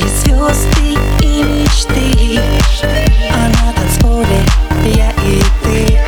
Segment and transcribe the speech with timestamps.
[0.00, 2.40] звезды и мечты.
[3.30, 4.44] А на танцполе
[4.84, 5.98] я и ты.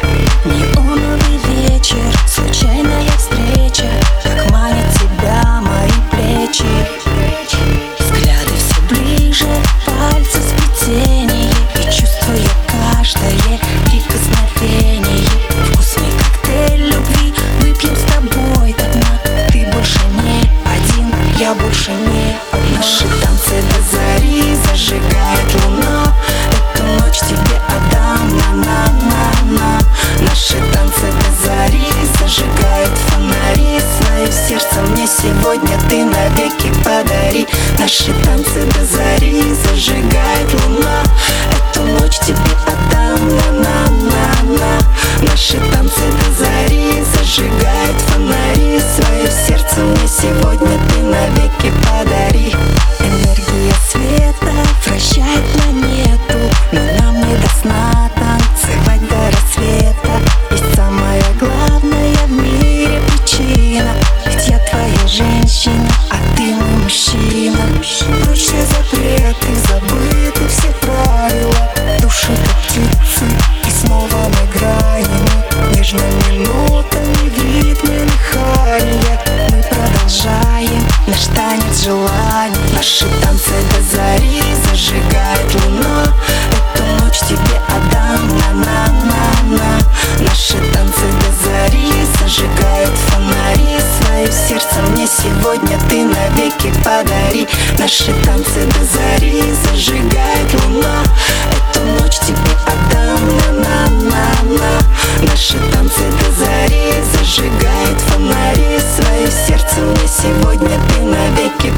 [0.44, 3.88] Неоновый вечер, случайная встреча.
[4.22, 6.64] Как манят тебя мои плечи.
[7.98, 9.46] Взгляды все ближе,
[9.84, 15.28] пальцы сплетение И чувствуя каждое прикосновение.
[15.70, 22.55] Вкусный коктейль любви выпьем с тобой до Ты больше не один, я больше не одна
[22.74, 26.14] Наши танцы до зари зажигает луна.
[26.50, 29.80] Эту ночь тебе отдам, на-на-на-на.
[30.20, 31.86] Наши танцы до зари
[32.18, 33.80] зажигают фонари.
[33.98, 37.46] Свое сердце мне сегодня ты навеки подари.
[37.78, 41.02] Наши танцы до зари зажигает луна.
[41.52, 42.36] Эту ночь тебе
[42.66, 44.80] отдам, на-на-на-на.
[45.22, 48.80] Наши танцы до зари зажигают фонари.
[48.80, 52.15] Свое сердце мне сегодня ты навеки подари
[68.34, 71.70] все запреты, забыты все правила.
[72.00, 75.06] Души как и снова мы играем.
[75.74, 79.18] Нежно минутами в ритме дыхания
[79.50, 82.74] Мы продолжаем наш танец желаний.
[82.74, 85.45] Наши танцы до зари зажигает
[94.26, 94.82] Свое сердце.
[94.90, 97.46] Мне сегодня ты навеки подари.
[97.78, 99.42] Наши танцы до зари.
[99.64, 101.02] Зажигает луна.
[101.52, 105.28] Эту ночь тебе отдам, на-на-на-на.
[105.28, 106.92] Наши танцы до зари.
[107.12, 108.80] Зажигают фонари.
[108.96, 111.72] Свое сердце мне сегодня ты навеки